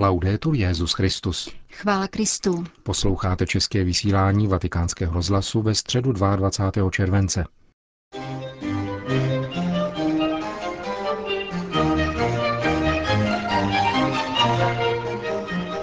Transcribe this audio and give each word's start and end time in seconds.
Laudetur 0.00 0.54
Jezus 0.54 0.92
Christus. 0.92 1.50
Chvála 1.72 2.08
Kristu. 2.08 2.64
Posloucháte 2.82 3.46
české 3.46 3.84
vysílání 3.84 4.46
Vatikánského 4.46 5.14
rozhlasu 5.14 5.62
ve 5.62 5.74
středu 5.74 6.12
22. 6.12 6.90
července. 6.90 7.44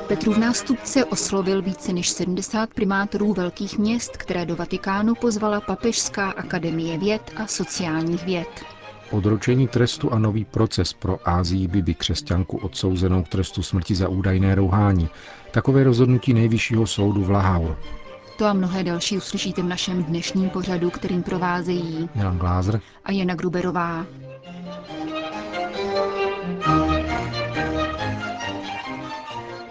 Petrův 0.08 0.38
nástupce 0.38 1.06
oslovil 1.06 1.62
více 1.62 1.94
než 1.94 2.10
70 2.10 2.74
primátorů 2.74 3.34
velkých 3.34 3.78
měst, 3.78 4.18
které 4.18 4.46
do 4.46 4.56
Vatikánu 4.56 5.16
pozvala 5.16 5.62
Papežská 5.62 6.32
akademie 6.32 6.98
věd 6.98 7.32
a 7.36 7.48
sociálních 7.48 8.26
věd. 8.26 8.75
Odročení 9.16 9.68
trestu 9.68 10.14
a 10.14 10.20
nový 10.20 10.46
proces 10.46 10.94
pro 10.94 11.30
Ázii 11.30 11.68
Bibi 11.68 11.94
křesťanku 11.94 12.58
odsouzenou 12.58 13.24
k 13.24 13.28
trestu 13.28 13.64
smrti 13.64 13.96
za 13.96 14.10
údajné 14.10 14.56
rouhání. 14.56 15.10
Takové 15.52 15.84
rozhodnutí 15.84 16.34
nejvyššího 16.34 16.88
soudu 16.88 17.24
v 17.24 17.30
Lahaur. 17.30 17.78
To 18.38 18.46
a 18.46 18.54
mnohé 18.54 18.84
další 18.84 19.18
uslyšíte 19.18 19.62
v 19.62 19.66
našem 19.66 20.04
dnešním 20.04 20.50
pořadu, 20.50 20.90
kterým 20.90 21.24
provázejí 21.24 22.10
Milan 22.16 22.38
Glázer 22.38 22.82
a 23.06 23.12
Jana 23.12 23.36
Gruberová. 23.36 24.06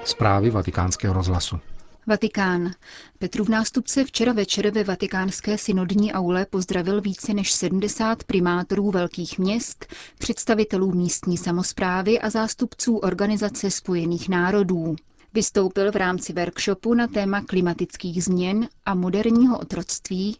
Zprávy 0.05 0.51
vatikánského 0.51 1.15
rozhlasu. 1.15 1.61
Vatikán. 2.07 2.71
Petrův 3.19 3.49
nástupce 3.49 4.05
včera 4.05 4.33
večer 4.33 4.71
ve 4.71 4.85
vatikánské 4.85 5.59
synodní 5.59 6.13
aule 6.13 6.47
pozdravil 6.47 7.01
více 7.01 7.35
než 7.35 7.53
70 7.53 8.25
primátorů 8.25 8.91
velkých 8.91 9.39
měst, 9.39 9.87
představitelů 10.19 10.93
místní 10.93 11.37
samozprávy 11.37 12.21
a 12.21 12.30
zástupců 12.30 12.97
Organizace 12.97 13.71
spojených 13.71 14.29
národů. 14.29 14.97
Vystoupil 15.35 15.93
v 15.93 15.97
rámci 15.97 16.33
workshopu 16.33 16.95
na 16.95 17.07
téma 17.07 17.41
klimatických 17.41 18.24
změn 18.24 18.68
a 18.87 18.95
moderního 18.95 19.59
otroctví 19.59 20.37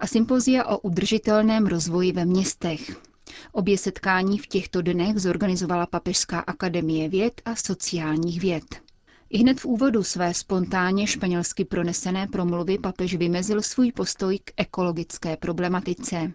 a 0.00 0.06
sympozia 0.06 0.64
o 0.66 0.78
udržitelném 0.78 1.66
rozvoji 1.66 2.12
ve 2.12 2.24
městech. 2.24 2.96
Obě 3.52 3.78
setkání 3.78 4.38
v 4.38 4.46
těchto 4.46 4.82
dnech 4.82 5.18
zorganizovala 5.18 5.86
Papežská 5.86 6.40
akademie 6.40 7.08
věd 7.08 7.40
a 7.44 7.56
sociálních 7.56 8.40
věd. 8.40 8.87
I 9.30 9.38
hned 9.38 9.60
v 9.60 9.64
úvodu 9.64 10.02
své 10.02 10.34
spontánně 10.34 11.06
španělsky 11.06 11.64
pronesené 11.64 12.26
promluvy 12.26 12.78
papež 12.78 13.14
vymezil 13.14 13.62
svůj 13.62 13.92
postoj 13.92 14.38
k 14.38 14.52
ekologické 14.56 15.36
problematice. 15.36 16.32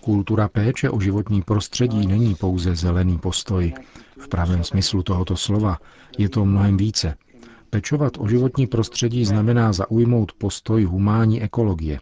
Kultura 0.00 0.48
péče 0.48 0.90
o 0.90 1.00
životní 1.00 1.42
prostředí 1.42 2.06
není 2.06 2.34
pouze 2.34 2.76
zelený 2.76 3.18
postoj. 3.18 3.74
V 4.18 4.28
pravém 4.28 4.64
smyslu 4.64 5.02
tohoto 5.02 5.36
slova 5.36 5.78
je 6.18 6.28
to 6.28 6.44
mnohem 6.44 6.76
více. 6.76 7.14
Pečovat 7.70 8.12
o 8.18 8.28
životní 8.28 8.66
prostředí 8.66 9.24
znamená 9.24 9.72
zaujmout 9.72 10.32
postoj 10.32 10.84
humánní 10.84 11.42
ekologie. 11.42 12.00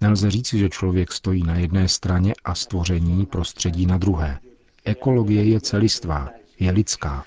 Nelze 0.00 0.30
říci, 0.30 0.58
že 0.58 0.68
člověk 0.68 1.12
stojí 1.12 1.42
na 1.42 1.54
jedné 1.54 1.88
straně 1.88 2.34
a 2.44 2.54
stvoření 2.54 3.26
prostředí 3.26 3.86
na 3.86 3.98
druhé. 3.98 4.38
Ekologie 4.84 5.44
je 5.44 5.60
celistvá, 5.60 6.28
je 6.60 6.70
lidská. 6.70 7.24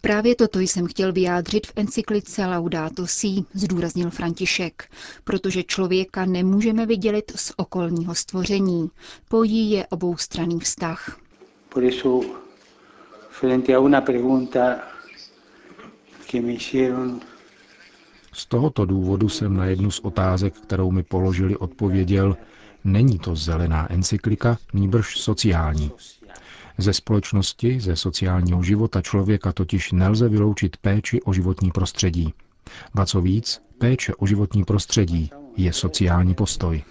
Právě 0.00 0.34
toto 0.34 0.60
jsem 0.60 0.86
chtěl 0.86 1.12
vyjádřit 1.12 1.66
v 1.66 1.72
encyklice 1.76 2.46
Laudato 2.46 3.06
Si, 3.06 3.28
zdůraznil 3.54 4.10
František, 4.10 4.88
protože 5.24 5.62
člověka 5.62 6.24
nemůžeme 6.24 6.86
vydělit 6.86 7.32
z 7.36 7.52
okolního 7.56 8.14
stvoření. 8.14 8.90
Pojí 9.28 9.70
je 9.70 9.86
oboustranný 9.86 10.60
vztah. 10.60 11.18
Z 18.32 18.46
tohoto 18.46 18.84
důvodu 18.84 19.28
jsem 19.28 19.56
na 19.56 19.66
jednu 19.66 19.90
z 19.90 20.00
otázek, 20.00 20.54
kterou 20.54 20.90
mi 20.90 21.02
položili, 21.02 21.56
odpověděl, 21.56 22.36
Není 22.84 23.18
to 23.18 23.36
zelená 23.36 23.92
encyklika, 23.92 24.58
nýbrž 24.72 25.20
sociální. 25.20 25.90
Ze 26.78 26.92
společnosti, 26.92 27.80
ze 27.80 27.96
sociálního 27.96 28.62
života 28.62 29.02
člověka 29.02 29.52
totiž 29.52 29.92
nelze 29.92 30.28
vyloučit 30.28 30.76
péči 30.76 31.22
o 31.22 31.32
životní 31.32 31.70
prostředí. 31.70 32.34
Ba 32.94 33.06
co 33.06 33.20
víc, 33.20 33.62
péče 33.78 34.14
o 34.14 34.26
životní 34.26 34.64
prostředí 34.64 35.30
je 35.56 35.72
sociální 35.72 36.34
postoj. 36.34 36.82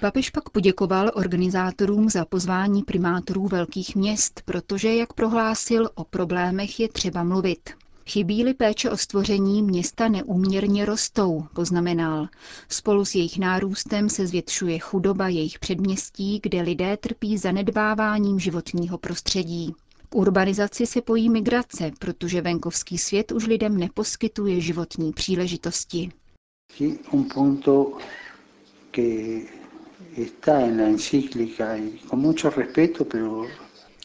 Papež 0.00 0.30
pak 0.30 0.50
poděkoval 0.50 1.10
organizátorům 1.14 2.10
za 2.10 2.24
pozvání 2.24 2.82
primátorů 2.82 3.48
velkých 3.48 3.96
měst, 3.96 4.42
protože, 4.44 4.94
jak 4.94 5.12
prohlásil, 5.12 5.90
o 5.94 6.04
problémech 6.04 6.80
je 6.80 6.88
třeba 6.88 7.24
mluvit. 7.24 7.70
Chybí-li 8.08 8.54
péče 8.54 8.90
o 8.90 8.96
stvoření, 8.96 9.62
města 9.62 10.08
neúměrně 10.08 10.84
rostou, 10.84 11.44
poznamenal. 11.54 12.28
Spolu 12.68 13.04
s 13.04 13.14
jejich 13.14 13.38
nárůstem 13.38 14.08
se 14.08 14.26
zvětšuje 14.26 14.78
chudoba 14.78 15.28
jejich 15.28 15.58
předměstí, 15.58 16.40
kde 16.42 16.62
lidé 16.62 16.96
trpí 16.96 17.38
zanedbáváním 17.38 18.38
životního 18.38 18.98
prostředí. 18.98 19.74
K 20.08 20.14
urbanizaci 20.14 20.86
se 20.86 21.02
pojí 21.02 21.30
migrace, 21.30 21.90
protože 21.98 22.40
venkovský 22.40 22.98
svět 22.98 23.32
už 23.32 23.46
lidem 23.46 23.76
neposkytuje 23.76 24.60
životní 24.60 25.12
příležitosti. 25.12 26.10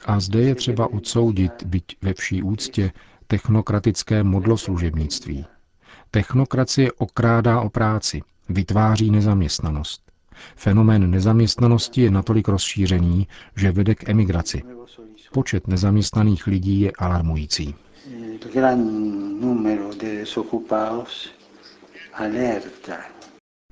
A 0.06 0.20
zde 0.20 0.42
je 0.42 0.56
třeba 0.56 0.94
odsoudit, 0.94 1.64
byť 1.64 1.84
ve 2.02 2.14
vší 2.14 2.44
úctě, 2.44 2.92
technokratické 3.32 4.24
modloslužebnictví. 4.24 5.46
Technokracie 6.12 6.92
okrádá 6.92 7.62
o 7.62 7.70
práci, 7.70 8.22
vytváří 8.50 9.12
nezaměstnanost. 9.12 10.02
Fenomén 10.56 11.12
nezaměstnanosti 11.12 12.02
je 12.02 12.12
natolik 12.12 12.48
rozšířený, 12.48 13.28
že 13.56 13.72
vede 13.72 13.96
k 13.96 14.10
emigraci. 14.10 14.62
Počet 15.34 15.68
nezaměstnaných 15.68 16.48
lidí 16.48 16.82
je 16.82 16.92
alarmující. 16.98 17.76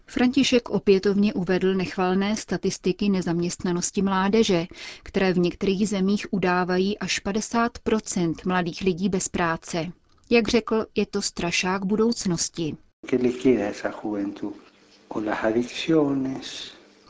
František 0.09 0.70
opětovně 0.70 1.34
uvedl 1.34 1.74
nechvalné 1.74 2.36
statistiky 2.36 3.09
nezaměstnanosti 3.09 4.02
mládeže, 4.02 4.66
které 5.03 5.34
v 5.34 5.38
některých 5.40 5.90
zemích 5.90 6.28
udávají 6.31 7.00
až 7.00 7.25
50% 7.25 8.34
mladých 8.46 8.81
lidí 8.81 9.09
bez 9.09 9.30
práce. 9.30 9.92
Jak 10.30 10.47
řekl, 10.47 10.86
je 10.96 11.06
to 11.06 11.22
strašák 11.22 11.86
budoucnosti. 11.86 12.78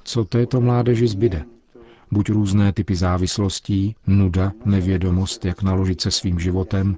Co 0.03 0.25
této 0.25 0.61
mládeži 0.61 1.07
zbyde? 1.07 1.45
Buď 2.11 2.29
různé 2.29 2.73
typy 2.73 2.95
závislostí, 2.95 3.95
nuda, 4.07 4.51
nevědomost, 4.65 5.45
jak 5.45 5.61
naložit 5.61 6.01
se 6.01 6.11
svým 6.11 6.39
životem, 6.39 6.97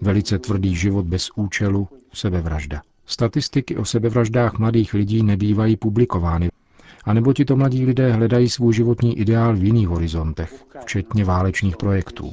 velice 0.00 0.38
tvrdý 0.38 0.76
život 0.76 1.06
bez 1.06 1.30
účelu, 1.36 1.88
sebevražda. 2.12 2.82
Statistiky 3.10 3.76
o 3.76 3.84
sebevraždách 3.84 4.58
mladých 4.58 4.94
lidí 4.94 5.22
nebývají 5.22 5.76
publikovány, 5.76 6.50
anebo 7.04 7.32
tito 7.32 7.56
mladí 7.56 7.86
lidé 7.86 8.12
hledají 8.12 8.48
svůj 8.48 8.74
životní 8.74 9.18
ideál 9.18 9.56
v 9.56 9.64
jiných 9.64 9.88
horizontech, 9.88 10.64
včetně 10.82 11.24
válečných 11.24 11.76
projektů. 11.76 12.32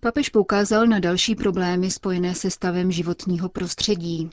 Papež 0.00 0.28
poukázal 0.28 0.86
na 0.86 0.98
další 0.98 1.34
problémy 1.34 1.90
spojené 1.90 2.34
se 2.34 2.50
stavem 2.50 2.92
životního 2.92 3.48
prostředí. 3.48 4.30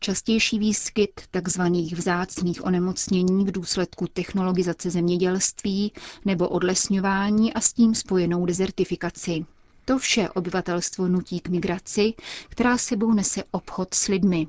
Častější 0.00 0.58
výskyt 0.58 1.20
tzv. 1.42 1.62
vzácných 1.94 2.64
onemocnění 2.64 3.44
v 3.44 3.52
důsledku 3.52 4.06
technologizace 4.12 4.90
zemědělství 4.90 5.92
nebo 6.24 6.48
odlesňování 6.48 7.54
a 7.54 7.60
s 7.60 7.72
tím 7.72 7.94
spojenou 7.94 8.46
dezertifikaci. 8.46 9.44
To 9.88 9.98
vše 9.98 10.28
obyvatelstvo 10.28 11.08
nutí 11.08 11.40
k 11.40 11.48
migraci, 11.48 12.14
která 12.48 12.78
sebou 12.78 13.12
nese 13.12 13.42
obchod 13.50 13.94
s 13.94 14.08
lidmi. 14.08 14.46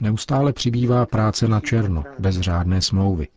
Neustále 0.00 0.52
přibývá 0.52 1.06
práce 1.06 1.48
na 1.48 1.60
černo, 1.60 2.04
bez 2.18 2.40
řádné 2.40 2.82
smlouvy. 2.82 3.28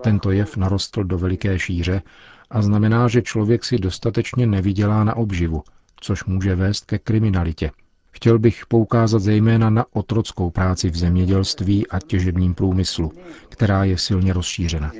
Tento 0.00 0.30
jev 0.30 0.56
narostl 0.56 1.04
do 1.04 1.18
veliké 1.18 1.58
šíře 1.58 2.02
a 2.50 2.62
znamená, 2.62 3.08
že 3.08 3.22
člověk 3.22 3.64
si 3.64 3.78
dostatečně 3.78 4.46
nevydělá 4.46 5.04
na 5.04 5.16
obživu, 5.16 5.62
což 6.00 6.24
může 6.24 6.54
vést 6.54 6.84
ke 6.84 6.98
kriminalitě. 6.98 7.70
Chtěl 8.10 8.38
bych 8.38 8.66
poukázat 8.66 9.22
zejména 9.22 9.70
na 9.70 9.84
otrockou 9.92 10.50
práci 10.50 10.90
v 10.90 10.96
zemědělství 10.96 11.86
a 11.86 12.00
těžebním 12.00 12.54
průmyslu, 12.54 13.12
která 13.48 13.84
je 13.84 13.98
silně 13.98 14.32
rozšířena 14.32 14.92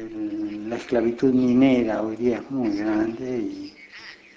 la 0.68 0.76
esclavitud 0.76 1.32
minera 1.32 2.02
hoy 2.02 2.16
día 2.16 2.38
es 2.38 2.50
muy 2.50 2.76
grande 2.76 3.38
y, 3.38 3.74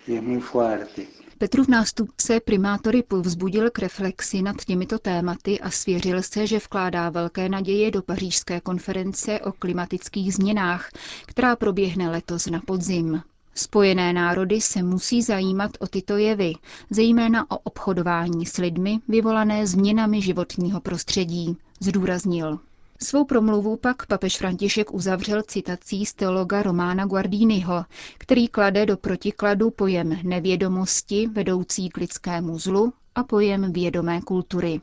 y 0.07 0.15
es 0.15 0.23
muy 0.23 0.41
fuerte. 0.41 1.07
Petrův 1.37 1.67
nástupce 1.67 2.39
primátory 2.39 3.03
povzbudil 3.03 3.69
k 3.69 3.79
reflexi 3.79 4.41
nad 4.41 4.65
těmito 4.65 4.99
tématy 4.99 5.59
a 5.59 5.71
svěřil 5.71 6.23
se, 6.23 6.47
že 6.47 6.57
vkládá 6.57 7.09
velké 7.09 7.49
naděje 7.49 7.91
do 7.91 8.01
pařížské 8.01 8.61
konference 8.61 9.39
o 9.39 9.51
klimatických 9.51 10.33
změnách, 10.33 10.89
která 11.25 11.55
proběhne 11.55 12.09
letos 12.09 12.45
na 12.45 12.59
podzim. 12.65 13.21
Spojené 13.55 14.13
národy 14.13 14.61
se 14.61 14.83
musí 14.83 15.21
zajímat 15.21 15.71
o 15.79 15.87
tyto 15.87 16.17
jevy, 16.17 16.53
zejména 16.89 17.51
o 17.51 17.57
obchodování 17.57 18.45
s 18.45 18.57
lidmi 18.57 18.99
vyvolané 19.07 19.67
změnami 19.67 20.21
životního 20.21 20.81
prostředí, 20.81 21.57
zdůraznil. 21.79 22.59
Svou 23.03 23.25
promluvu 23.25 23.77
pak 23.77 24.05
papež 24.05 24.37
František 24.37 24.93
uzavřel 24.93 25.41
citací 25.41 26.05
z 26.05 26.13
teologa 26.13 26.63
Romána 26.63 27.05
Guardiniho, 27.05 27.85
který 28.17 28.47
klade 28.47 28.85
do 28.85 28.97
protikladu 28.97 29.69
pojem 29.69 30.17
nevědomosti 30.23 31.27
vedoucí 31.27 31.89
k 31.89 31.97
lidskému 31.97 32.59
zlu 32.59 32.93
a 33.15 33.23
pojem 33.23 33.73
vědomé 33.73 34.21
kultury. 34.21 34.81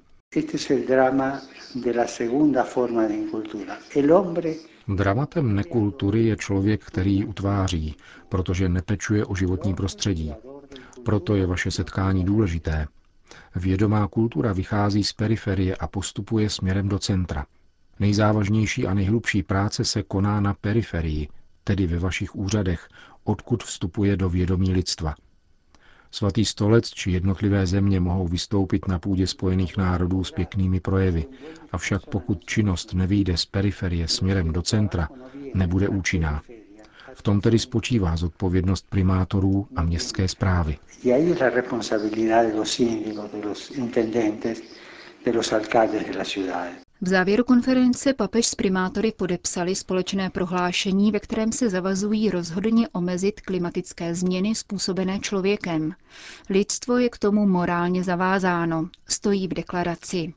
Dramatem 4.88 5.54
nekultury 5.54 6.24
je 6.24 6.36
člověk, 6.36 6.84
který 6.84 7.16
ji 7.16 7.24
utváří, 7.24 7.96
protože 8.28 8.68
nepečuje 8.68 9.24
o 9.24 9.34
životní 9.34 9.74
prostředí. 9.74 10.32
Proto 11.04 11.34
je 11.34 11.46
vaše 11.46 11.70
setkání 11.70 12.24
důležité. 12.24 12.86
Vědomá 13.56 14.08
kultura 14.08 14.52
vychází 14.52 15.04
z 15.04 15.12
periferie 15.12 15.76
a 15.76 15.86
postupuje 15.86 16.50
směrem 16.50 16.88
do 16.88 16.98
centra. 16.98 17.46
Nejzávažnější 18.00 18.87
a 18.87 18.94
nejhlubší 18.94 19.43
práce 19.43 19.84
se 19.84 20.02
koná 20.02 20.40
na 20.40 20.54
periferii, 20.54 21.28
tedy 21.64 21.87
ve 21.87 21.98
vašich 21.98 22.37
úřadech, 22.37 22.88
odkud 23.25 23.62
vstupuje 23.64 24.16
do 24.16 24.28
vědomí 24.28 24.72
lidstva. 24.72 25.14
Svatý 26.10 26.44
stolec 26.44 26.90
či 26.90 27.10
jednotlivé 27.10 27.66
země 27.66 28.00
mohou 28.00 28.28
vystoupit 28.28 28.88
na 28.88 28.98
půdě 28.98 29.26
Spojených 29.26 29.76
národů 29.76 30.25
s 30.25 30.31
pěknými 30.31 30.81
projevy, 30.81 31.25
avšak 31.72 32.06
pokud 32.06 32.44
činnost 32.44 32.94
nevyjde 32.94 33.37
z 33.37 33.46
periferie 33.46 34.08
směrem 34.08 34.52
do 34.52 34.62
centra, 34.62 35.08
nebude 35.54 35.88
účinná. 35.88 36.42
V 37.14 37.22
tom 37.22 37.40
tedy 37.40 37.58
spočívá 37.58 38.16
zodpovědnost 38.16 38.87
primátorů 38.90 39.69
a 39.76 39.82
městské 39.82 40.28
zprávy. 40.28 40.78
V 47.00 47.08
závěru 47.08 47.44
konference 47.44 48.14
papež 48.14 48.46
s 48.46 48.54
primátory 48.54 49.12
podepsali 49.12 49.75
společné 49.75 50.31
prohlášení, 50.31 51.12
ve 51.12 51.20
kterém 51.20 51.52
se 51.52 51.70
zavazují 51.70 52.31
rozhodně 52.31 52.88
omezit 52.88 53.40
klimatické 53.40 54.14
změny 54.14 54.54
způsobené 54.54 55.19
člověkem. 55.20 55.93
Lidstvo 56.50 56.98
je 56.98 57.08
k 57.08 57.19
tomu 57.19 57.46
morálně 57.46 58.04
zavázáno, 58.04 58.88
stojí 59.08 59.48
v 59.48 59.54
deklaraci. 59.54 60.34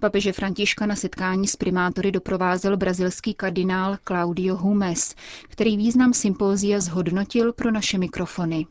Papeže 0.00 0.32
Františka 0.32 0.86
na 0.86 0.96
setkání 0.96 1.46
s 1.48 1.56
primátory 1.56 2.12
doprovázel 2.12 2.76
brazilský 2.76 3.34
kardinál 3.34 3.96
Claudio 4.04 4.56
Humes, 4.56 5.14
který 5.48 5.76
význam 5.76 6.12
sympózia 6.14 6.80
zhodnotil 6.80 7.52
pro 7.52 7.70
naše 7.70 7.98
mikrofony. 7.98 8.66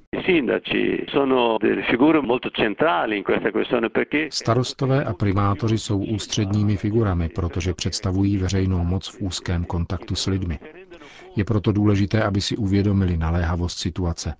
Starostové 4.31 5.03
a 5.03 5.13
primátoři 5.13 5.77
jsou 5.77 6.03
ústředními 6.03 6.77
figurami, 6.77 7.29
protože 7.29 7.73
představují 7.73 8.37
veřejnou 8.37 8.83
moc 8.83 9.07
v 9.07 9.21
úzkém 9.21 9.65
kontaktu 9.65 10.15
s 10.15 10.27
lidmi. 10.27 10.59
Je 11.35 11.45
proto 11.45 11.71
důležité, 11.71 12.23
aby 12.23 12.41
si 12.41 12.57
uvědomili 12.57 13.17
naléhavost 13.17 13.79
situace. 13.79 14.33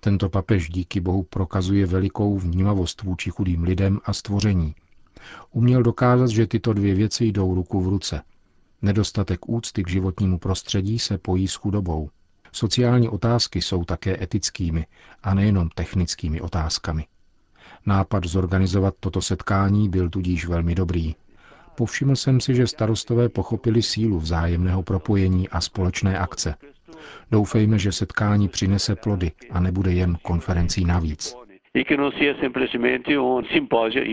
Tento 0.00 0.28
papež 0.28 0.68
díky 0.68 1.00
Bohu 1.00 1.22
prokazuje 1.22 1.86
velikou 1.86 2.38
vnímavost 2.38 3.02
vůči 3.02 3.30
chudým 3.30 3.62
lidem 3.62 3.98
a 4.04 4.12
stvoření– 4.12 4.74
Uměl 5.50 5.82
dokázat, 5.82 6.28
že 6.28 6.46
tyto 6.46 6.72
dvě 6.72 6.94
věci 6.94 7.24
jdou 7.24 7.54
ruku 7.54 7.80
v 7.80 7.88
ruce. 7.88 8.22
Nedostatek 8.82 9.48
úcty 9.48 9.82
k 9.84 9.88
životnímu 9.88 10.38
prostředí 10.38 10.98
se 10.98 11.18
pojí 11.18 11.48
s 11.48 11.54
chudobou. 11.54 12.10
Sociální 12.52 13.08
otázky 13.08 13.62
jsou 13.62 13.84
také 13.84 14.22
etickými 14.22 14.86
a 15.22 15.34
nejenom 15.34 15.68
technickými 15.74 16.40
otázkami. 16.40 17.06
Nápad 17.86 18.24
zorganizovat 18.24 18.94
toto 19.00 19.22
setkání 19.22 19.88
byl 19.88 20.10
tudíž 20.10 20.46
velmi 20.46 20.74
dobrý. 20.74 21.14
Povšiml 21.76 22.16
jsem 22.16 22.40
si, 22.40 22.54
že 22.54 22.66
starostové 22.66 23.28
pochopili 23.28 23.82
sílu 23.82 24.18
vzájemného 24.18 24.82
propojení 24.82 25.48
a 25.48 25.60
společné 25.60 26.18
akce. 26.18 26.54
Doufejme, 27.30 27.78
že 27.78 27.92
setkání 27.92 28.48
přinese 28.48 28.96
plody 28.96 29.32
a 29.50 29.60
nebude 29.60 29.92
jen 29.92 30.16
konferencí 30.22 30.84
navíc. 30.84 31.34
E 31.76 31.84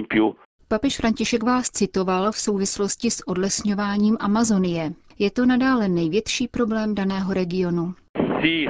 più. 0.10 0.36
Papež 0.68 0.98
František 0.98 1.44
vás 1.44 1.70
citoval 1.70 2.32
v 2.32 2.38
souvislosti 2.38 3.12
s 3.12 3.28
odlesňováním 3.28 4.18
Amazonie. 4.20 4.92
Je 5.20 5.32
to 5.32 5.46
nadále 5.46 5.88
největší 5.90 6.48
problém 6.48 6.96
daného 6.96 7.34
regionu. 7.34 7.94
E 8.44 8.68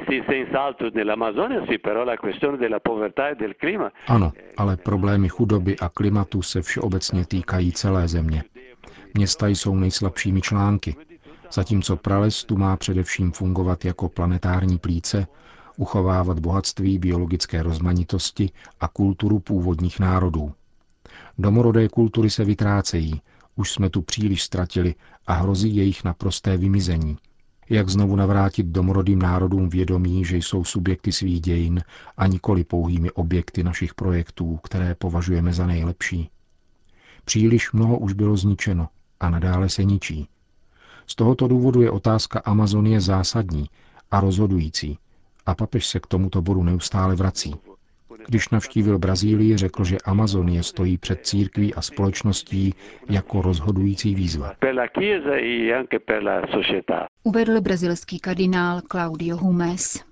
ano, 4.07 4.31
ale 4.57 4.77
problémy 4.77 5.29
chudoby 5.29 5.79
a 5.79 5.89
klimatu 5.89 6.41
se 6.41 6.61
všeobecně 6.61 7.25
týkají 7.25 7.71
celé 7.71 8.07
země. 8.07 8.43
Města 9.13 9.47
jsou 9.47 9.75
nejslabšími 9.75 10.41
články, 10.41 10.95
zatímco 11.51 11.97
prales 11.97 12.43
tu 12.43 12.57
má 12.57 12.77
především 12.77 13.31
fungovat 13.31 13.85
jako 13.85 14.09
planetární 14.09 14.77
plíce, 14.77 15.27
uchovávat 15.77 16.39
bohatství 16.39 16.99
biologické 16.99 17.63
rozmanitosti 17.63 18.49
a 18.79 18.87
kulturu 18.87 19.39
původních 19.39 19.99
národů. 19.99 20.53
Domorodé 21.37 21.89
kultury 21.89 22.29
se 22.29 22.45
vytrácejí, 22.45 23.21
už 23.55 23.71
jsme 23.71 23.89
tu 23.89 24.01
příliš 24.01 24.43
ztratili 24.43 24.95
a 25.27 25.33
hrozí 25.33 25.75
jejich 25.75 26.03
naprosté 26.03 26.57
vymizení. 26.57 27.17
Jak 27.69 27.89
znovu 27.89 28.15
navrátit 28.15 28.65
domorodým 28.65 29.19
národům 29.19 29.69
vědomí, 29.69 30.25
že 30.25 30.37
jsou 30.37 30.63
subjekty 30.63 31.11
svých 31.11 31.41
dějin 31.41 31.83
a 32.17 32.27
nikoli 32.27 32.63
pouhými 32.63 33.11
objekty 33.11 33.63
našich 33.63 33.93
projektů, 33.93 34.59
které 34.63 34.95
považujeme 34.95 35.53
za 35.53 35.67
nejlepší? 35.67 36.29
Příliš 37.25 37.71
mnoho 37.71 37.97
už 37.97 38.13
bylo 38.13 38.37
zničeno 38.37 38.87
a 39.19 39.29
nadále 39.29 39.69
se 39.69 39.83
ničí. 39.83 40.27
Z 41.07 41.15
tohoto 41.15 41.47
důvodu 41.47 41.81
je 41.81 41.91
otázka 41.91 42.39
Amazonie 42.39 43.01
zásadní 43.01 43.69
a 44.11 44.19
rozhodující 44.19 44.97
a 45.45 45.55
papež 45.55 45.87
se 45.87 45.99
k 45.99 46.07
tomuto 46.07 46.41
bodu 46.41 46.63
neustále 46.63 47.15
vrací. 47.15 47.55
Když 48.27 48.49
navštívil 48.49 48.99
Brazílii, 48.99 49.57
řekl, 49.57 49.83
že 49.83 49.97
Amazonie 50.05 50.63
stojí 50.63 50.97
před 50.97 51.27
církví 51.27 51.73
a 51.73 51.81
společností 51.81 52.73
jako 53.09 53.41
rozhodující 53.41 54.15
výzva. 54.15 54.53
E 54.61 54.73
Uvedl 57.23 57.61
brazilský 57.61 58.19
kardinál 58.19 58.81
Claudio 58.81 59.37
Humes. 59.37 60.03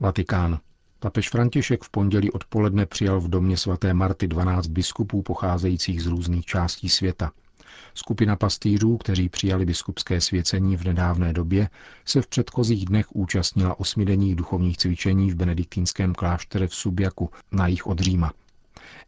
Vatikán. 0.00 0.58
Papež 1.02 1.30
František 1.30 1.84
v 1.84 1.90
pondělí 1.90 2.30
odpoledne 2.30 2.86
přijal 2.86 3.20
v 3.20 3.28
domě 3.28 3.56
svaté 3.56 3.94
Marty 3.94 4.28
12 4.28 4.66
biskupů 4.66 5.22
pocházejících 5.22 6.02
z 6.02 6.06
různých 6.06 6.44
částí 6.44 6.88
světa. 6.88 7.32
Skupina 7.94 8.36
pastýřů, 8.36 8.96
kteří 8.96 9.28
přijali 9.28 9.64
biskupské 9.66 10.20
svěcení 10.20 10.76
v 10.76 10.84
nedávné 10.84 11.32
době, 11.32 11.68
se 12.04 12.22
v 12.22 12.26
předchozích 12.26 12.84
dnech 12.84 13.16
účastnila 13.16 13.80
osmidenních 13.80 14.36
duchovních 14.36 14.76
cvičení 14.76 15.30
v 15.30 15.34
benediktínském 15.34 16.14
kláštere 16.14 16.66
v 16.66 16.74
Subjaku 16.74 17.30
na 17.52 17.66
jich 17.66 17.86
od 17.86 18.00
Říma. 18.00 18.32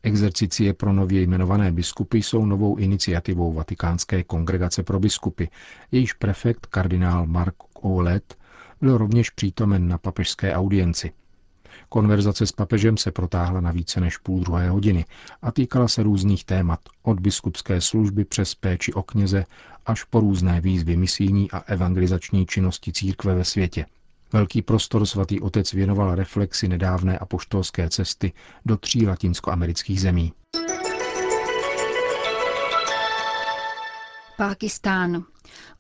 Exercicie 0.02 0.74
pro 0.74 0.92
nově 0.92 1.22
jmenované 1.22 1.72
biskupy 1.72 2.18
jsou 2.18 2.46
novou 2.46 2.76
iniciativou 2.76 3.52
Vatikánské 3.52 4.22
kongregace 4.22 4.82
pro 4.82 5.00
biskupy. 5.00 5.44
Jejíž 5.92 6.12
prefekt 6.12 6.66
kardinál 6.66 7.26
Mark 7.26 7.54
Oulet 7.84 8.38
byl 8.80 8.98
rovněž 8.98 9.30
přítomen 9.30 9.88
na 9.88 9.98
papežské 9.98 10.54
audienci. 10.54 11.12
Konverzace 11.88 12.46
s 12.46 12.52
papežem 12.52 12.96
se 12.96 13.10
protáhla 13.10 13.60
na 13.60 13.70
více 13.70 14.00
než 14.00 14.16
půl 14.16 14.40
druhé 14.40 14.70
hodiny 14.70 15.04
a 15.42 15.52
týkala 15.52 15.88
se 15.88 16.02
různých 16.02 16.44
témat, 16.44 16.80
od 17.02 17.20
biskupské 17.20 17.80
služby 17.80 18.24
přes 18.24 18.54
péči 18.54 18.92
o 18.92 19.02
kněze 19.02 19.44
až 19.86 20.04
po 20.04 20.20
různé 20.20 20.60
výzvy 20.60 20.96
misijní 20.96 21.50
a 21.50 21.58
evangelizační 21.58 22.46
činnosti 22.46 22.92
církve 22.92 23.34
ve 23.34 23.44
světě. 23.44 23.86
Velký 24.32 24.62
prostor 24.62 25.06
svatý 25.06 25.40
otec 25.40 25.72
věnoval 25.72 26.14
reflexi 26.14 26.68
nedávné 26.68 27.18
apoštolské 27.18 27.90
cesty 27.90 28.32
do 28.66 28.76
tří 28.76 29.06
latinskoamerických 29.06 30.00
zemí. 30.00 30.32
Pákistán. 34.42 35.24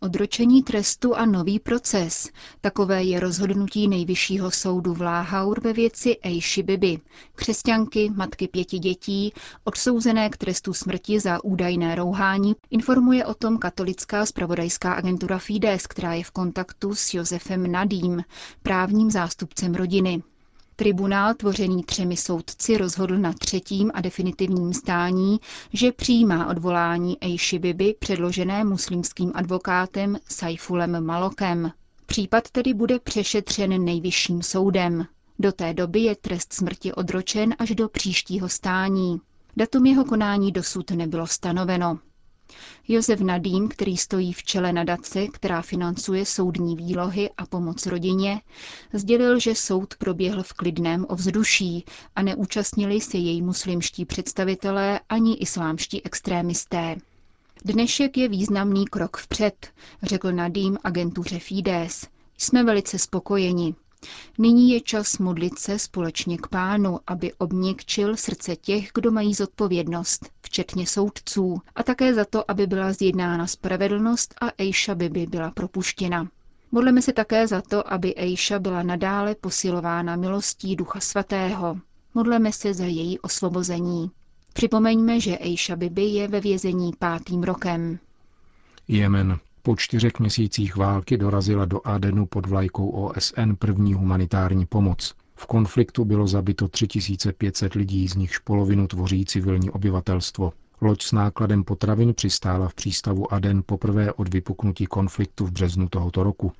Odročení 0.00 0.62
trestu 0.62 1.14
a 1.16 1.26
nový 1.26 1.58
proces. 1.58 2.28
Takové 2.60 3.02
je 3.04 3.20
rozhodnutí 3.20 3.88
nejvyššího 3.88 4.50
soudu 4.50 4.94
v 4.94 5.00
Láhaur 5.02 5.60
ve 5.60 5.72
věci 5.72 6.16
Eishi 6.22 6.62
Bibi, 6.62 7.00
křesťanky, 7.34 8.10
matky 8.14 8.48
pěti 8.48 8.78
dětí, 8.78 9.32
odsouzené 9.64 10.30
k 10.30 10.36
trestu 10.36 10.74
smrti 10.74 11.20
za 11.20 11.44
údajné 11.44 11.94
rouhání, 11.94 12.56
informuje 12.70 13.26
o 13.26 13.34
tom 13.34 13.58
katolická 13.58 14.26
spravodajská 14.26 14.92
agentura 14.92 15.38
Fides, 15.38 15.86
která 15.86 16.14
je 16.14 16.24
v 16.24 16.30
kontaktu 16.30 16.94
s 16.94 17.14
Josefem 17.14 17.72
Nadím, 17.72 18.22
právním 18.62 19.10
zástupcem 19.10 19.74
rodiny. 19.74 20.22
Tribunál 20.76 21.34
tvořený 21.34 21.82
třemi 21.84 22.16
soudci 22.16 22.76
rozhodl 22.78 23.18
na 23.18 23.32
třetím 23.32 23.90
a 23.94 24.00
definitivním 24.00 24.72
stání, 24.74 25.40
že 25.72 25.92
přijímá 25.92 26.46
odvolání 26.50 27.16
Eishi 27.20 27.58
Bibi 27.58 27.94
předložené 27.98 28.64
muslimským 28.64 29.32
advokátem 29.34 30.18
Saifulem 30.28 31.04
Malokem. 31.06 31.72
Případ 32.06 32.50
tedy 32.50 32.74
bude 32.74 32.98
přešetřen 32.98 33.84
nejvyšším 33.84 34.42
soudem. 34.42 35.06
Do 35.38 35.52
té 35.52 35.74
doby 35.74 36.00
je 36.00 36.16
trest 36.16 36.52
smrti 36.52 36.92
odročen 36.92 37.54
až 37.58 37.70
do 37.70 37.88
příštího 37.88 38.48
stání. 38.48 39.20
Datum 39.56 39.86
jeho 39.86 40.04
konání 40.04 40.52
dosud 40.52 40.90
nebylo 40.90 41.26
stanoveno. 41.26 41.98
Josef 42.88 43.20
Nadým, 43.20 43.68
který 43.68 43.96
stojí 43.96 44.32
v 44.32 44.42
čele 44.42 44.72
nadace, 44.72 45.26
která 45.26 45.62
financuje 45.62 46.26
soudní 46.26 46.76
výlohy 46.76 47.30
a 47.36 47.46
pomoc 47.46 47.86
rodině, 47.86 48.40
sdělil, 48.92 49.38
že 49.38 49.54
soud 49.54 49.94
proběhl 49.98 50.42
v 50.42 50.52
klidném 50.52 51.06
ovzduší 51.08 51.84
a 52.16 52.22
neúčastnili 52.22 53.00
se 53.00 53.18
jej 53.18 53.42
muslimští 53.42 54.04
představitelé 54.04 55.00
ani 55.08 55.34
islámští 55.34 56.04
extrémisté. 56.04 56.96
Dnešek 57.64 58.16
je 58.16 58.28
významný 58.28 58.86
krok 58.86 59.16
vpřed, 59.16 59.68
řekl 60.02 60.32
Nadým 60.32 60.78
agentuře 60.84 61.38
Fides. 61.38 62.06
Jsme 62.38 62.64
velice 62.64 62.98
spokojeni. 62.98 63.74
Nyní 64.38 64.70
je 64.70 64.80
čas 64.80 65.18
modlit 65.18 65.58
se 65.58 65.78
společně 65.78 66.38
k 66.38 66.46
pánu, 66.46 66.98
aby 67.06 67.32
obněkčil 67.32 68.16
srdce 68.16 68.56
těch, 68.56 68.90
kdo 68.94 69.10
mají 69.10 69.34
zodpovědnost, 69.34 70.30
včetně 70.42 70.86
soudců, 70.86 71.60
a 71.74 71.82
také 71.82 72.14
za 72.14 72.24
to, 72.24 72.50
aby 72.50 72.66
byla 72.66 72.92
zjednána 72.92 73.46
spravedlnost 73.46 74.34
a 74.40 74.46
Ejša 74.58 74.94
Bibi 74.94 75.26
byla 75.26 75.50
propuštěna. 75.50 76.28
Modleme 76.72 77.02
se 77.02 77.12
také 77.12 77.46
za 77.46 77.60
to, 77.62 77.92
aby 77.92 78.14
Ejša 78.16 78.58
byla 78.58 78.82
nadále 78.82 79.34
posilována 79.34 80.16
milostí 80.16 80.76
Ducha 80.76 81.00
Svatého. 81.00 81.76
Modleme 82.14 82.52
se 82.52 82.74
za 82.74 82.84
její 82.84 83.18
osvobození. 83.18 84.10
Připomeňme, 84.52 85.20
že 85.20 85.38
Ejša 85.38 85.76
Bibi 85.76 86.02
je 86.04 86.28
ve 86.28 86.40
vězení 86.40 86.92
pátým 86.98 87.42
rokem. 87.42 87.98
Jemen. 88.88 89.38
Po 89.64 89.76
čtyřech 89.76 90.12
měsících 90.18 90.76
války 90.76 91.16
dorazila 91.16 91.64
do 91.64 91.86
Adenu 91.86 92.26
pod 92.26 92.46
vlajkou 92.46 92.88
OSN 92.88 93.52
první 93.58 93.94
humanitární 93.94 94.66
pomoc. 94.66 95.14
V 95.34 95.46
konfliktu 95.46 96.04
bylo 96.04 96.26
zabito 96.26 96.68
3500 96.68 97.74
lidí, 97.74 98.08
z 98.08 98.14
nichž 98.14 98.38
polovinu 98.38 98.86
tvoří 98.86 99.24
civilní 99.24 99.70
obyvatelstvo. 99.70 100.52
Loď 100.80 101.02
s 101.02 101.12
nákladem 101.12 101.64
potravin 101.64 102.14
přistála 102.14 102.68
v 102.68 102.74
přístavu 102.74 103.32
Aden 103.32 103.62
poprvé 103.66 104.12
od 104.12 104.34
vypuknutí 104.34 104.86
konfliktu 104.86 105.46
v 105.46 105.50
březnu 105.50 105.88
tohoto 105.88 106.22
roku, 106.22 106.52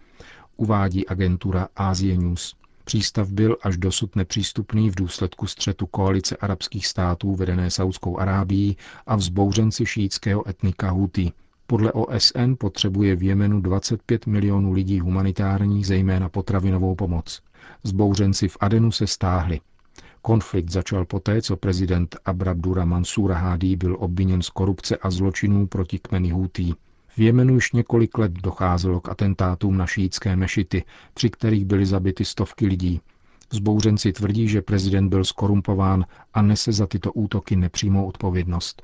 uvádí 0.57 1.09
agentura 1.09 1.69
Asia 1.77 2.19
News. 2.19 2.55
Přístav 2.85 3.29
byl 3.29 3.57
až 3.63 3.77
dosud 3.77 4.17
nepřístupný 4.17 4.91
v 4.91 4.95
důsledku 4.95 5.47
střetu 5.47 5.87
koalice 5.87 6.37
arabských 6.37 6.87
států 6.87 7.35
vedené 7.35 7.71
Saudskou 7.71 8.19
Arábií 8.19 8.77
a 9.07 9.17
vzbouřenci 9.17 9.87
šítského 9.87 10.49
etnika 10.49 10.91
Houthi. 10.91 11.33
Podle 11.67 11.93
OSN 11.93 12.55
potřebuje 12.59 13.17
v 13.17 13.23
Jemenu 13.23 13.61
25 13.61 14.27
milionů 14.27 14.73
lidí 14.73 15.01
humanitární, 15.01 15.85
zejména 15.85 16.29
potravinovou 16.29 16.95
pomoc. 16.95 17.43
Zbouřenci 17.85 18.49
v 18.49 18.57
Adenu 18.61 18.93
se 18.93 19.07
stáhli. 19.07 19.61
Konflikt 20.23 20.71
začal 20.71 21.05
poté, 21.05 21.43
co 21.43 21.57
prezident 21.57 22.17
Abrabdura 22.25 22.85
Mansura 22.85 23.37
Hadi 23.39 23.77
byl 23.77 23.97
obviněn 24.01 24.43
z 24.43 24.49
korupce 24.49 24.97
a 24.97 25.11
zločinů 25.11 25.67
proti 25.67 25.99
kmeny 25.99 26.31
Hutí. 26.31 26.75
V 27.17 27.19
Jemenu 27.19 27.55
již 27.55 27.73
několik 27.73 28.19
let 28.19 28.33
docházelo 28.33 29.01
k 29.01 29.09
atentátům 29.09 29.77
na 29.77 29.87
šítské 29.87 30.37
mešity, 30.37 30.85
při 31.15 31.31
kterých 31.31 31.65
byly 31.65 31.87
zabity 31.87 32.25
stovky 32.25 32.67
lidí. 32.67 33.01
Zbouřenci 33.53 34.13
tvrdí, 34.13 34.49
že 34.49 34.63
prezident 34.63 35.09
byl 35.09 35.25
skorumpován 35.25 36.05
a 36.35 36.43
nese 36.43 36.73
za 36.73 36.87
tyto 36.87 37.13
útoky 37.13 37.57
nepřímou 37.57 38.07
odpovědnost. 38.07 38.83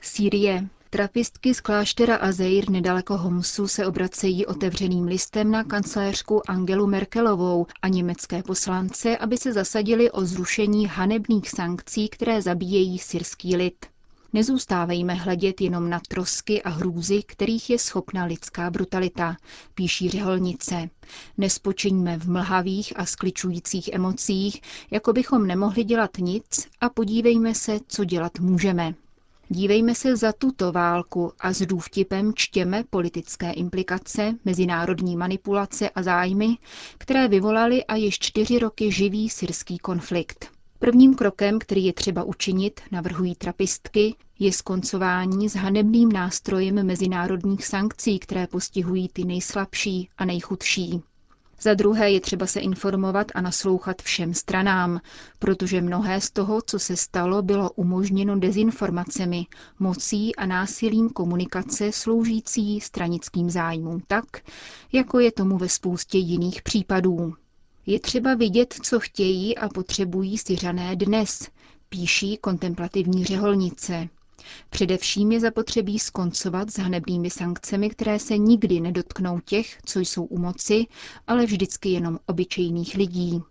Sýrie. 0.00 0.68
Trapistky 0.90 1.54
z 1.54 1.60
kláštera 1.60 2.16
Azeir 2.16 2.70
nedaleko 2.70 3.16
Homsu 3.16 3.68
se 3.68 3.86
obracejí 3.86 4.46
otevřeným 4.46 5.04
listem 5.04 5.50
na 5.50 5.64
kancléřku 5.64 6.50
Angelu 6.50 6.86
Merkelovou 6.86 7.66
a 7.82 7.88
německé 7.88 8.42
poslance, 8.42 9.16
aby 9.16 9.38
se 9.38 9.52
zasadili 9.52 10.10
o 10.10 10.24
zrušení 10.24 10.86
hanebných 10.86 11.50
sankcí, 11.50 12.08
které 12.08 12.42
zabíjejí 12.42 12.98
syrský 12.98 13.56
lid. 13.56 13.86
Nezůstávejme 14.32 15.14
hledět 15.14 15.60
jenom 15.60 15.90
na 15.90 16.00
trosky 16.08 16.62
a 16.62 16.68
hrůzy, 16.68 17.22
kterých 17.22 17.70
je 17.70 17.78
schopna 17.78 18.24
lidská 18.24 18.70
brutalita, 18.70 19.36
píší 19.74 20.10
řeholnice. 20.10 20.90
Nespočiňme 21.38 22.18
v 22.18 22.30
mlhavých 22.30 22.92
a 22.96 23.06
skličujících 23.06 23.90
emocích, 23.92 24.62
jako 24.90 25.12
bychom 25.12 25.46
nemohli 25.46 25.84
dělat 25.84 26.10
nic 26.18 26.68
a 26.80 26.88
podívejme 26.88 27.54
se, 27.54 27.78
co 27.88 28.04
dělat 28.04 28.38
můžeme. 28.40 28.94
Dívejme 29.48 29.94
se 29.94 30.16
za 30.16 30.32
tuto 30.32 30.72
válku 30.72 31.32
a 31.40 31.52
s 31.52 31.66
důvtipem 31.66 32.32
čtěme 32.34 32.84
politické 32.90 33.52
implikace, 33.52 34.34
mezinárodní 34.44 35.16
manipulace 35.16 35.90
a 35.90 36.02
zájmy, 36.02 36.56
které 36.98 37.28
vyvolaly 37.28 37.84
a 37.84 37.96
již 37.96 38.18
čtyři 38.18 38.58
roky 38.58 38.92
živý 38.92 39.30
syrský 39.30 39.78
konflikt. 39.78 40.50
Prvním 40.78 41.14
krokem, 41.14 41.58
který 41.58 41.84
je 41.84 41.92
třeba 41.92 42.24
učinit, 42.24 42.80
navrhují 42.92 43.34
trapistky, 43.34 44.14
je 44.38 44.52
skoncování 44.52 45.48
s 45.48 45.54
hanebným 45.54 46.12
nástrojem 46.12 46.86
mezinárodních 46.86 47.66
sankcí, 47.66 48.18
které 48.18 48.46
postihují 48.46 49.08
ty 49.08 49.24
nejslabší 49.24 50.08
a 50.18 50.24
nejchudší. 50.24 51.02
Za 51.60 51.74
druhé 51.74 52.10
je 52.10 52.20
třeba 52.20 52.46
se 52.46 52.60
informovat 52.60 53.26
a 53.34 53.40
naslouchat 53.40 54.02
všem 54.02 54.34
stranám, 54.34 55.00
protože 55.38 55.80
mnohé 55.80 56.20
z 56.20 56.30
toho, 56.30 56.62
co 56.62 56.78
se 56.78 56.96
stalo, 56.96 57.42
bylo 57.42 57.70
umožněno 57.70 58.38
dezinformacemi, 58.38 59.46
mocí 59.78 60.36
a 60.36 60.46
násilím 60.46 61.10
komunikace 61.10 61.92
sloužící 61.92 62.80
stranickým 62.80 63.50
zájmům 63.50 64.00
tak, 64.06 64.24
jako 64.92 65.20
je 65.20 65.32
tomu 65.32 65.58
ve 65.58 65.68
spoustě 65.68 66.18
jiných 66.18 66.62
případů. 66.62 67.34
Je 67.86 68.00
třeba 68.00 68.34
vidět, 68.34 68.74
co 68.82 69.00
chtějí 69.00 69.58
a 69.58 69.68
potřebují 69.68 70.38
Syřané 70.38 70.96
dnes, 70.96 71.48
píší 71.88 72.36
kontemplativní 72.36 73.24
řeholnice. 73.24 74.08
Především 74.70 75.32
je 75.32 75.40
zapotřebí 75.40 75.98
skoncovat 75.98 76.70
s 76.70 76.78
hanebnými 76.78 77.30
sankcemi, 77.30 77.90
které 77.90 78.18
se 78.18 78.38
nikdy 78.38 78.80
nedotknou 78.80 79.40
těch, 79.40 79.78
co 79.84 80.00
jsou 80.00 80.24
u 80.24 80.38
moci, 80.38 80.86
ale 81.26 81.46
vždycky 81.46 81.88
jenom 81.88 82.18
obyčejných 82.26 82.94
lidí. 82.94 83.42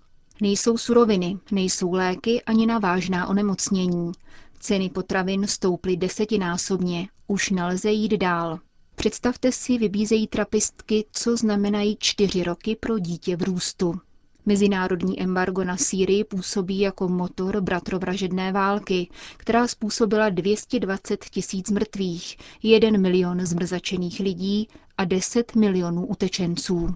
Nejsou 0.42 0.78
suroviny, 0.78 1.38
nejsou 1.52 1.94
léky 1.94 2.42
ani 2.44 2.66
na 2.66 2.80
vážná 2.80 3.28
onemocnění. 3.28 4.12
Ceny 4.60 4.90
potravin 4.90 5.48
stouply 5.48 5.98
desetinásobně, 5.98 7.08
už 7.28 7.50
nelze 7.50 7.92
jít 7.92 8.12
dál. 8.18 8.60
Představte 8.96 9.52
si, 9.52 9.78
vybízejí 9.78 10.28
trapistky, 10.28 11.06
co 11.12 11.38
znamenají 11.38 11.98
čtyři 12.00 12.44
roky 12.44 12.75
pro 12.75 13.00
dítě 13.00 13.36
v 13.36 13.42
růstu. 13.44 13.94
Mezinárodní 14.46 15.22
embargo 15.22 15.64
na 15.64 15.78
Sýrii 15.78 16.24
působí 16.24 16.80
jako 16.80 17.08
motor 17.08 17.62
bratrovražedné 17.62 18.52
války, 18.52 19.10
která 19.38 19.68
způsobila 19.68 20.30
220 20.30 21.25
tisíc 21.25 21.72
mrtvých, 21.72 22.38
1 22.64 23.00
milion 23.00 23.46
zmrzačených 23.46 24.20
lidí 24.20 24.68
a 24.98 25.06
10 25.06 25.56
milionů 25.56 26.06
utečenců. 26.06 26.96